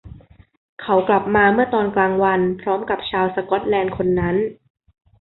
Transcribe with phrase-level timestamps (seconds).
[0.81, 4.35] เขากลับมาเมื่อตอนกลางวันพร้อมกับชาวสก็อตแลนด์คนนั้น